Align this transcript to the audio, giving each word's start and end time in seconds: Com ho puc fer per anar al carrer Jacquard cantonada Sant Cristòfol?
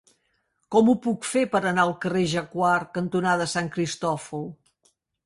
Com 0.75 0.87
ho 0.93 0.93
puc 1.01 1.27
fer 1.31 1.43
per 1.51 1.61
anar 1.71 1.83
al 1.87 1.93
carrer 2.05 2.23
Jacquard 2.31 2.89
cantonada 2.97 3.47
Sant 3.53 3.71
Cristòfol? 3.77 4.49